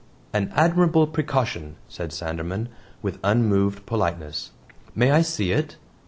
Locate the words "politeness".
3.85-4.49